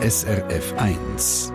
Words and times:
SRF 0.00 0.74
1. 0.76 1.52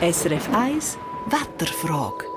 SRF 0.00 0.48
1 0.48 0.98
Wetterfrage. 1.30 2.31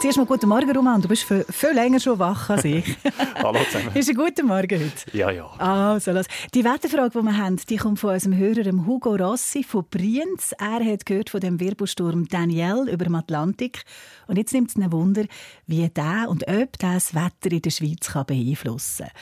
Zuerst 0.00 0.16
mal 0.16 0.24
guten 0.24 0.48
Morgen, 0.48 0.74
Roman. 0.74 1.02
Du 1.02 1.08
bist 1.08 1.24
viel, 1.24 1.44
viel 1.50 1.72
länger 1.72 2.00
schon 2.00 2.18
wach 2.18 2.48
als 2.48 2.64
ich. 2.64 2.96
Hallo 3.34 3.58
zusammen. 3.70 3.94
Ist 3.94 4.08
ein 4.08 4.14
guter 4.14 4.42
Morgen 4.44 4.80
heute? 4.80 5.16
Ja, 5.16 5.30
ja. 5.30 5.44
Also, 5.58 6.12
los. 6.12 6.24
Die 6.54 6.64
Wetterfrage, 6.64 7.18
die 7.18 7.22
wir 7.22 7.36
haben, 7.36 7.58
die 7.68 7.76
kommt 7.76 8.00
von 8.00 8.14
unserem 8.14 8.34
Hörer 8.34 8.86
Hugo 8.86 9.14
Rossi 9.14 9.62
von 9.62 9.84
Brienz. 9.90 10.54
Er 10.58 10.82
hat 10.82 11.04
gehört 11.04 11.28
von 11.28 11.40
dem 11.40 11.60
Wirbelsturm 11.60 12.26
Daniel 12.28 12.88
über 12.90 13.04
dem 13.04 13.14
Atlantik. 13.14 13.82
Und 14.26 14.38
jetzt 14.38 14.54
nimmt 14.54 14.70
es 14.70 14.76
ein 14.76 14.90
Wunder, 14.90 15.26
wie 15.66 15.86
der 15.90 16.30
und 16.30 16.48
ob 16.48 16.78
das 16.78 17.14
Wetter 17.14 17.52
in 17.54 17.60
der 17.60 17.70
Schweiz 17.70 18.10
kann 18.10 18.24
beeinflussen 18.24 19.04
kann. 19.04 19.12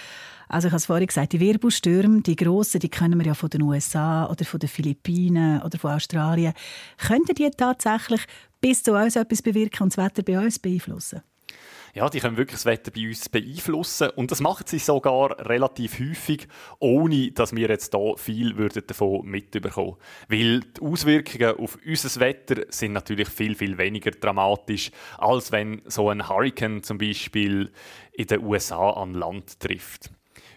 Also 0.48 0.68
ich 0.68 0.72
habe 0.72 0.78
es 0.78 0.86
vorhin 0.86 1.06
gesagt, 1.06 1.32
die 1.32 1.40
Wirbelstürme, 1.40 2.22
die 2.22 2.36
grossen, 2.36 2.80
die 2.80 2.88
kennen 2.88 3.18
wir 3.18 3.26
ja 3.26 3.34
von 3.34 3.50
den 3.50 3.62
USA 3.62 4.26
oder 4.30 4.44
von 4.46 4.58
den 4.58 4.68
Philippinen 4.68 5.60
oder 5.60 5.78
von 5.78 5.92
Australien. 5.92 6.54
Könnten 6.96 7.34
die 7.34 7.50
tatsächlich 7.50 8.22
bis 8.60 8.82
zu 8.82 8.92
uns 8.92 9.16
etwas 9.16 9.42
bewirken 9.42 9.84
und 9.84 9.96
das 9.96 10.04
Wetter 10.04 10.22
bei 10.22 10.38
uns 10.38 10.58
beeinflussen? 10.58 11.22
Ja, 11.94 12.08
die 12.08 12.20
können 12.20 12.36
wirklich 12.36 12.56
das 12.56 12.66
Wetter 12.66 12.90
bei 12.90 13.08
uns 13.08 13.28
beeinflussen 13.28 14.10
und 14.10 14.30
das 14.30 14.40
machen 14.40 14.64
sie 14.66 14.78
sogar 14.78 15.48
relativ 15.48 15.98
häufig, 15.98 16.46
ohne 16.78 17.32
dass 17.32 17.56
wir 17.56 17.68
jetzt 17.68 17.94
da 17.94 18.14
viel 18.16 18.56
würden 18.56 18.82
davon 18.86 19.26
mitbekommen. 19.26 19.96
Weil 20.28 20.60
die 20.60 20.80
Auswirkungen 20.80 21.56
auf 21.56 21.78
unser 21.84 22.20
Wetter 22.20 22.66
sind 22.68 22.92
natürlich 22.92 23.28
viel 23.28 23.54
viel 23.54 23.78
weniger 23.78 24.10
dramatisch, 24.10 24.90
als 25.16 25.50
wenn 25.50 25.82
so 25.86 26.10
ein 26.10 26.28
Hurricane 26.28 26.82
zum 26.82 26.98
Beispiel 26.98 27.72
in 28.12 28.26
den 28.26 28.44
USA 28.44 28.90
an 28.90 29.14
Land 29.14 29.58
trifft. 29.58 30.10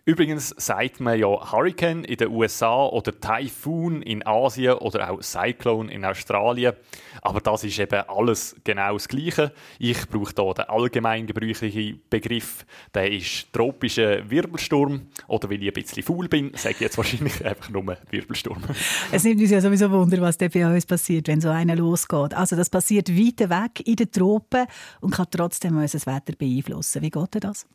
Übrigens 0.03 0.49
sagt 0.57 0.99
man 0.99 1.19
ja 1.19 1.27
Hurricane 1.27 2.03
in 2.03 2.17
den 2.17 2.29
USA 2.29 2.85
oder 2.87 3.11
Typhoon 3.19 4.01
in 4.01 4.25
Asien 4.25 4.73
oder 4.73 5.11
auch 5.11 5.21
Cyclone 5.21 5.91
in 5.91 6.03
Australien. 6.03 6.73
Aber 7.21 7.39
das 7.39 7.63
ist 7.63 7.77
eben 7.77 8.01
alles 8.07 8.55
genau 8.63 8.93
das 8.93 9.07
Gleiche. 9.07 9.51
Ich 9.77 10.09
brauche 10.09 10.33
hier 10.35 10.53
den 10.55 10.65
allgemeingebräuchlichen 10.65 12.01
Begriff. 12.09 12.65
Der 12.95 13.11
ist 13.11 13.53
tropischer 13.53 14.27
Wirbelsturm. 14.27 15.01
Oder 15.27 15.51
weil 15.51 15.61
ich 15.61 15.67
ein 15.67 15.73
bisschen 15.73 16.01
faul 16.01 16.27
bin, 16.27 16.51
sage 16.55 16.75
ich 16.75 16.81
jetzt 16.81 16.97
wahrscheinlich 16.97 17.45
einfach 17.45 17.69
nur 17.69 17.95
Wirbelsturm. 18.09 18.63
Es 19.11 19.23
nimmt 19.23 19.39
uns 19.39 19.51
ja 19.51 19.61
sowieso 19.61 19.91
Wunder, 19.91 20.19
was 20.21 20.35
da 20.35 20.47
bei 20.47 20.65
uns 20.65 20.87
passiert, 20.87 21.27
wenn 21.27 21.41
so 21.41 21.49
einer 21.49 21.75
losgeht. 21.75 22.33
Also 22.33 22.55
das 22.55 22.71
passiert 22.71 23.09
weit 23.09 23.49
weg 23.49 23.87
in 23.87 23.97
den 23.97 24.11
Tropen 24.11 24.65
und 25.01 25.13
kann 25.13 25.27
trotzdem 25.29 25.77
unser 25.77 25.99
Wetter 26.07 26.33
beeinflussen. 26.35 27.03
Wie 27.03 27.11
geht 27.11 27.43
das? 27.43 27.67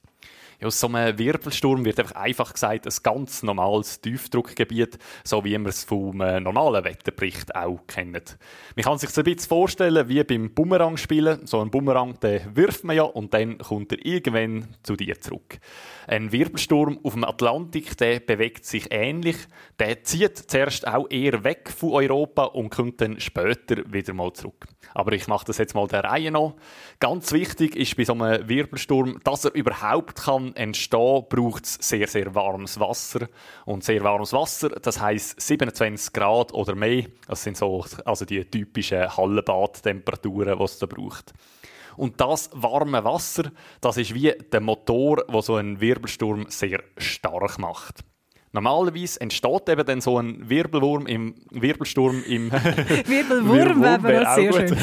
Ja, 0.58 0.68
aus 0.68 0.80
so 0.80 0.86
einem 0.86 1.18
Wirbelsturm 1.18 1.84
wird 1.84 1.98
einfach, 1.98 2.16
einfach 2.16 2.52
gesagt 2.54 2.86
ein 2.86 2.92
ganz 3.02 3.42
normales 3.42 4.00
Tiefdruckgebiet, 4.00 4.98
so 5.22 5.44
wie 5.44 5.58
man 5.58 5.68
es 5.68 5.84
vom 5.84 6.18
äh, 6.22 6.40
normalen 6.40 6.82
Wetterbericht 6.82 7.54
auch 7.54 7.80
kennt. 7.86 8.38
Man 8.74 8.84
kann 8.84 8.96
sich 8.96 9.14
ein 9.14 9.24
bisschen 9.24 9.48
vorstellen 9.48 10.08
wie 10.08 10.24
beim 10.24 10.54
Bumerang 10.54 10.96
spielen. 10.96 11.46
So 11.46 11.60
ein 11.60 11.70
Bumerang, 11.70 12.18
den 12.20 12.56
wirft 12.56 12.84
man 12.84 12.96
ja 12.96 13.02
und 13.02 13.34
dann 13.34 13.58
kommt 13.58 13.92
er 13.92 14.04
irgendwann 14.04 14.68
zu 14.82 14.96
dir 14.96 15.20
zurück. 15.20 15.58
Ein 16.06 16.32
Wirbelsturm 16.32 17.00
auf 17.02 17.12
dem 17.12 17.24
Atlantik, 17.24 17.96
der 17.98 18.20
bewegt 18.20 18.64
sich 18.64 18.86
ähnlich. 18.90 19.36
Der 19.78 20.04
zieht 20.04 20.38
zuerst 20.38 20.88
auch 20.88 21.10
eher 21.10 21.44
weg 21.44 21.70
von 21.70 21.90
Europa 21.90 22.44
und 22.44 22.70
kommt 22.70 23.02
dann 23.02 23.20
später 23.20 23.92
wieder 23.92 24.14
mal 24.14 24.32
zurück. 24.32 24.66
Aber 24.94 25.12
ich 25.12 25.26
mache 25.26 25.44
das 25.44 25.58
jetzt 25.58 25.74
mal 25.74 25.86
der 25.86 26.04
Reihe 26.04 26.30
noch. 26.30 26.56
Ganz 26.98 27.32
wichtig 27.32 27.76
ist 27.76 27.96
bei 27.96 28.04
so 28.04 28.14
einem 28.14 28.48
Wirbelsturm, 28.48 29.20
dass 29.22 29.44
er 29.44 29.54
überhaupt 29.54 30.15
kann 30.16 30.54
entstehen, 30.56 31.24
braucht 31.28 31.64
es 31.64 31.74
sehr 31.74 32.06
sehr 32.08 32.34
warmes 32.34 32.80
Wasser 32.80 33.28
und 33.64 33.84
sehr 33.84 34.02
warmes 34.02 34.32
Wasser, 34.32 34.70
das 34.70 35.00
heißt 35.00 35.40
27 35.40 36.12
Grad 36.12 36.52
oder 36.52 36.74
mehr. 36.74 37.06
Das 37.26 37.42
sind 37.42 37.56
so 37.56 37.84
also 38.04 38.24
die 38.24 38.44
typischen 38.44 39.16
Hallenbadtemperaturen, 39.16 40.58
die 40.58 40.64
es 40.64 40.78
da 40.78 40.86
braucht. 40.86 41.32
Und 41.96 42.20
das 42.20 42.50
warme 42.52 43.04
Wasser, 43.04 43.50
das 43.80 43.96
ist 43.96 44.14
wie 44.14 44.32
der 44.52 44.60
Motor, 44.60 45.24
der 45.26 45.42
so 45.42 45.54
einen 45.56 45.80
Wirbelsturm 45.80 46.46
sehr 46.48 46.82
stark 46.98 47.58
macht. 47.58 48.04
Normalerweise 48.56 49.20
entsteht 49.20 49.68
eben 49.68 49.84
dann 49.84 50.00
so 50.00 50.18
ein 50.18 50.48
Wirbelwurm 50.48 51.06
im 51.06 51.34
Wirbelsturm 51.50 52.24
im 52.26 52.50
Wirbelwurm, 53.06 54.02
wäre 54.02 54.34
sehr 54.34 54.50
schön. 54.50 54.76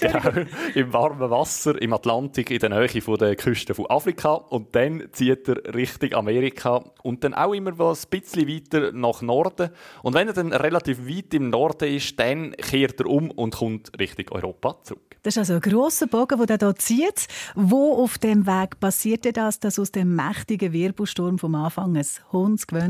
genau, 0.00 0.46
im 0.74 0.90
warmen 0.90 1.28
Wasser 1.30 1.80
im 1.82 1.92
Atlantik 1.92 2.50
in 2.50 2.60
der 2.60 2.70
Nähe 2.70 3.02
von 3.02 3.18
der 3.18 3.36
Küste 3.36 3.74
von 3.74 3.90
Afrika 3.90 4.32
und 4.32 4.74
dann 4.74 5.02
zieht 5.12 5.46
er 5.50 5.74
Richtung 5.74 6.14
Amerika 6.14 6.82
und 7.02 7.22
dann 7.24 7.34
auch 7.34 7.52
immer 7.52 7.78
was 7.78 8.06
ein 8.06 8.20
bisschen 8.20 8.48
weiter 8.48 8.90
nach 8.92 9.20
Norden 9.20 9.68
und 10.02 10.14
wenn 10.14 10.28
er 10.28 10.32
dann 10.32 10.54
relativ 10.54 11.06
weit 11.06 11.34
im 11.34 11.50
Norden 11.50 11.94
ist, 11.94 12.18
dann 12.18 12.52
kehrt 12.52 13.00
er 13.00 13.06
um 13.06 13.30
und 13.32 13.54
kommt 13.54 13.92
Richtung 14.00 14.30
Europa 14.30 14.80
zurück. 14.82 15.14
Das 15.24 15.36
ist 15.36 15.38
also 15.38 15.54
ein 15.54 15.60
grosser 15.60 16.06
Bogen, 16.06 16.44
der 16.46 16.58
hier 16.58 16.76
zieht. 16.76 17.28
Wo 17.54 17.94
auf 17.94 18.18
dem 18.18 18.46
Weg 18.46 18.78
passiert 18.78 19.24
das, 19.36 19.58
dass 19.58 19.78
aus 19.78 19.90
dem 19.90 20.14
mächtigen 20.14 20.72
Wirbelsturm 20.74 21.38
vom 21.38 21.54
Anfang 21.54 21.96
ein 21.96 22.06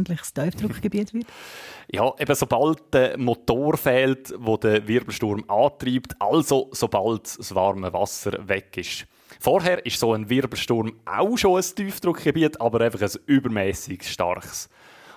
hundsgewöhnliches 0.09 0.33
Tiefdruckgebiet 0.33 1.15
wird? 1.15 1.27
Ja, 1.91 2.13
eben 2.19 2.35
sobald 2.35 2.93
der 2.93 3.19
Motor 3.19 3.77
fehlt, 3.77 4.35
wo 4.39 4.57
der 4.57 4.87
Wirbelsturm 4.87 5.45
antreibt, 5.49 6.21
also 6.21 6.69
sobald 6.73 7.39
das 7.39 7.55
warme 7.55 7.93
Wasser 7.93 8.49
weg 8.49 8.77
ist. 8.77 9.07
Vorher 9.41 9.85
ist 9.85 9.99
so 9.99 10.13
ein 10.13 10.29
Wirbelsturm 10.29 10.93
auch 11.05 11.37
schon 11.37 11.61
ein 11.61 11.75
Tiefdruckgebiet, 11.75 12.61
aber 12.61 12.81
einfach 12.81 13.03
ein 13.03 13.11
übermäßig 13.27 14.03
starkes. 14.05 14.69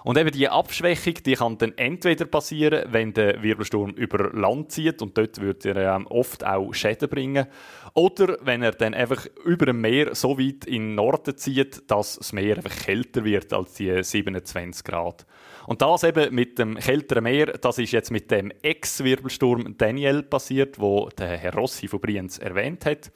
Und 0.07 0.18
eben 0.18 0.31
die 0.31 0.47
Abschwächung, 0.47 1.16
die 1.16 1.34
kann 1.34 1.57
dann 1.57 1.78
entweder 1.78 2.23
passieren, 2.23 2.85
wenn 2.94 3.13
der 3.13 3.44
Wirbelsturm 3.44 3.90
über 3.90 4.31
Land 4.31 4.72
zieht 4.72 5.01
und 5.01 5.18
dort 5.18 5.41
wird 5.41 5.66
er 5.66 5.95
ähm, 5.97 6.07
oft 6.07 6.45
auch 6.45 6.72
Schäden 6.73 7.09
bringen, 7.09 7.45
oder 7.94 8.38
wenn 8.40 8.63
er 8.63 8.72
dann 8.72 8.94
einfach 8.94 9.25
über 9.44 9.66
dem 9.66 9.81
Meer 9.81 10.16
so 10.16 10.40
weit 10.40 10.63
in 10.63 10.84
den 10.84 10.95
Norden 10.95 11.35
zieht, 11.35 11.91
dass 11.91 12.16
das 12.16 12.31
Meer 12.31 12.56
einfach 12.56 12.85
kälter 12.85 13.25
wird 13.25 13.51
als 13.51 13.73
die 13.73 14.01
27 14.01 14.85
Grad. 14.85 15.25
Und 15.66 15.81
das 15.81 16.06
eben 16.06 16.34
mit 16.34 16.57
dem 16.57 16.75
kälteren 16.75 17.25
Meer, 17.25 17.47
das 17.47 17.78
ist 17.78 17.91
jetzt 17.91 18.09
mit 18.09 18.31
dem 18.31 18.53
Ex-Wirbelsturm 18.62 19.75
Daniel 19.78 20.24
passiert, 20.24 20.79
wo 20.79 21.09
der 21.09 21.35
Herr 21.35 21.53
Rossi 21.53 21.89
von 21.89 22.00
Brienz 22.00 22.38
erwähnt 22.38 22.85
hat. 22.85 23.12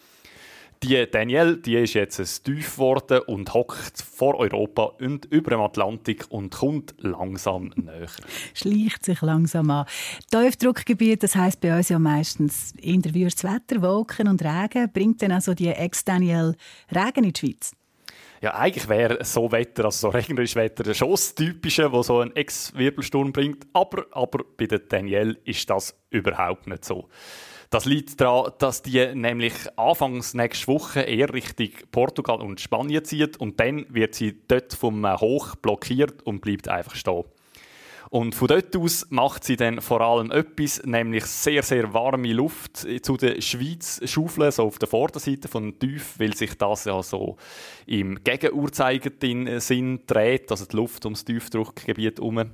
Die 0.83 1.05
Danielle, 1.11 1.57
die 1.57 1.75
ist 1.75 1.93
jetzt 1.93 2.19
ein 2.19 2.25
Tief 2.43 2.73
geworden 2.73 3.19
und 3.27 3.53
hockt 3.53 4.01
vor 4.01 4.39
Europa 4.39 4.85
und 4.99 5.25
über 5.25 5.51
dem 5.51 5.61
Atlantik 5.61 6.25
und 6.29 6.49
kommt 6.49 6.95
langsam 6.97 7.71
näher. 7.75 8.07
Schleicht 8.55 9.05
sich 9.05 9.21
langsam 9.21 9.69
an. 9.69 9.85
Tiefdruckgebiet, 10.31 11.21
das 11.21 11.35
heisst 11.35 11.61
bei 11.61 11.77
uns 11.77 11.89
ja 11.89 11.99
meistens 11.99 12.73
interviews 12.81 13.43
Wetter, 13.43 13.83
Wolken 13.83 14.27
und 14.27 14.41
Regen. 14.41 14.91
Bringt 14.91 15.21
dann 15.21 15.31
also 15.33 15.53
die 15.53 15.67
Ex-Danielle 15.67 16.55
Regen 16.91 17.25
in 17.25 17.33
die 17.33 17.39
Schweiz? 17.39 17.73
Ja, 18.41 18.55
eigentlich 18.55 18.89
wäre 18.89 19.23
so 19.23 19.51
Wetter, 19.51 19.85
also 19.85 20.09
so 20.09 20.09
regnerisches 20.09 20.55
Wetter, 20.55 20.95
schon 20.95 21.11
das 21.11 21.35
Typische, 21.35 21.93
was 21.93 22.07
so 22.07 22.21
ein 22.21 22.35
Ex-Wirbelsturm 22.35 23.31
bringt. 23.31 23.67
Aber, 23.73 24.07
aber 24.09 24.43
bei 24.57 24.65
der 24.65 24.79
Danielle 24.79 25.37
ist 25.45 25.69
das 25.69 25.95
überhaupt 26.09 26.65
nicht 26.65 26.83
so. 26.83 27.07
Das 27.71 27.85
liegt 27.85 28.19
daran, 28.19 28.51
dass 28.59 28.81
die 28.81 29.15
nämlich 29.15 29.53
anfangs 29.77 30.33
nächste 30.33 30.67
Woche 30.67 31.03
eher 31.03 31.33
Richtung 31.33 31.69
Portugal 31.89 32.41
und 32.41 32.59
Spanien 32.59 33.05
zieht 33.05 33.37
und 33.37 33.61
dann 33.61 33.85
wird 33.87 34.13
sie 34.13 34.41
dort 34.45 34.73
vom 34.73 35.07
Hoch 35.21 35.55
blockiert 35.55 36.21
und 36.23 36.41
bleibt 36.41 36.67
einfach 36.67 36.95
stehen. 36.95 37.23
Und 38.11 38.35
von 38.35 38.49
dort 38.49 38.75
aus 38.75 39.07
macht 39.09 39.45
sie 39.45 39.55
dann 39.55 39.79
vor 39.79 40.01
allem 40.01 40.31
etwas, 40.31 40.83
nämlich 40.83 41.23
sehr, 41.23 41.63
sehr 41.63 41.93
warme 41.93 42.33
Luft 42.33 42.85
zu 43.03 43.15
der 43.15 43.39
Schweiz 43.39 44.01
schaufeln, 44.03 44.51
so 44.51 44.63
auf 44.63 44.77
der 44.79 44.89
Vorderseite 44.89 45.47
von 45.47 45.79
Tief, 45.79 46.15
weil 46.17 46.35
sich 46.35 46.57
das 46.57 46.83
ja 46.83 47.01
so 47.01 47.37
im 47.85 48.21
Gegenuhrzeigersinn 48.21 50.01
dreht, 50.07 50.51
also 50.51 50.65
die 50.65 50.75
Luft 50.75 51.05
ums 51.05 51.23
Tiefdruckgebiet 51.23 52.19
herum. 52.19 52.51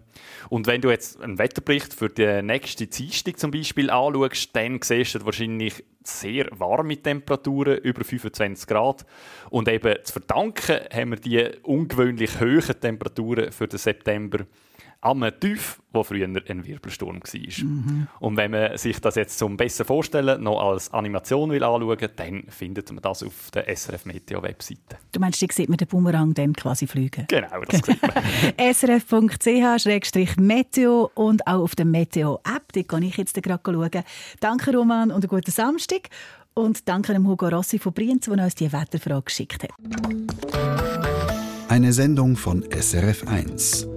Und 0.50 0.68
wenn 0.68 0.82
du 0.82 0.92
jetzt 0.92 1.20
einen 1.22 1.40
Wetterbericht 1.40 1.92
für 1.92 2.10
die 2.10 2.44
nächste 2.44 2.86
Dienstag 2.86 3.40
zum 3.40 3.50
Beispiel 3.50 3.90
anschaust, 3.90 4.56
dann 4.56 4.80
siehst 4.84 5.16
du 5.16 5.26
wahrscheinlich 5.26 5.84
sehr 6.04 6.50
warme 6.52 7.02
Temperaturen, 7.02 7.80
über 7.80 8.04
25 8.04 8.68
Grad. 8.68 9.08
Und 9.50 9.68
eben 9.70 9.96
zu 10.04 10.14
verdanken 10.14 10.82
haben 10.94 11.10
wir 11.10 11.18
die 11.18 11.50
ungewöhnlich 11.64 12.40
hohen 12.40 12.80
Temperaturen 12.80 13.52
für 13.52 13.68
den 13.68 13.80
September 13.80 14.46
am 15.08 15.26
Tief, 15.40 15.82
wo 15.92 16.04
früher 16.04 16.28
ein 16.28 16.66
Wirbelsturm 16.66 17.22
war. 17.22 17.66
Mhm. 17.66 18.08
Und 18.20 18.38
wenn 18.38 18.52
man 18.52 18.78
sich 18.78 19.00
das 19.00 19.16
jetzt 19.16 19.38
zum 19.38 19.58
besser 19.58 19.86
vorstellen 19.86 20.44
noch 20.44 20.62
als 20.62 20.94
Animation 20.94 21.50
will 21.52 21.64
anschauen 21.64 22.10
dann 22.16 22.44
findet 22.50 22.92
man 22.92 23.02
das 23.02 23.24
auf 23.24 23.50
der 23.52 23.74
SRF 23.76 24.06
Meteo 24.06 24.44
Webseite. 24.44 24.98
Du 25.12 25.20
meinst, 25.20 25.42
die 25.42 25.48
sieht 25.52 25.70
man 25.70 25.78
den 25.78 25.88
Bumerang 25.88 26.34
dann 26.34 26.54
quasi 26.54 26.88
fliegen? 26.88 27.26
Genau, 27.28 27.62
das 27.68 27.82
sieht 27.86 28.02
man. 28.02 28.12
srf.ch-meteo 28.74 30.32
und 31.16 31.48
auch 31.48 31.64
auf 31.64 31.76
der 31.76 31.86
Meteo-App, 31.86 32.74
die 32.74 32.84
kann 32.84 33.04
ich 33.04 33.18
jetzt 33.18 33.42
gerade 33.42 33.62
schauen. 33.66 34.04
Danke 34.40 34.72
Roman 34.76 35.12
und 35.12 35.24
einen 35.24 35.30
guten 35.30 35.52
Samstag. 35.52 36.10
Und 36.54 36.88
danke 36.90 37.14
dem 37.14 37.28
Hugo 37.28 37.50
Rossi 37.50 37.78
von 37.78 37.94
Brienz, 37.94 38.26
der 38.26 38.44
uns 38.44 38.56
die 38.56 38.74
Wetterfrage 38.74 39.22
geschickt 39.26 39.64
hat. 39.64 39.70
Eine 41.70 41.94
Sendung 41.94 42.36
von 42.36 42.64
SRF1. 42.64 43.97